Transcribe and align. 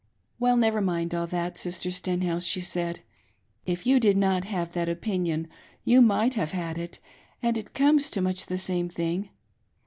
"Well, 0.39 0.57
never 0.57 0.81
mind 0.81 1.13
all 1.13 1.27
that, 1.27 1.59
Sister 1.59 1.91
Stenhouse," 1.91 2.43
she 2.43 2.59
said, 2.59 3.01
"If 3.67 3.85
you 3.85 3.99
did 3.99 4.17
not 4.17 4.45
have 4.45 4.71
that 4.73 4.89
opinion 4.89 5.47
you 5.85 6.01
might 6.01 6.33
have 6.33 6.53
had 6.53 6.79
it, 6.79 6.97
and 7.43 7.55
it 7.55 7.75
comes 7.75 8.09
to 8.09 8.19
much 8.21 8.47
the 8.47 8.57
same 8.57 8.89
thing. 8.89 9.29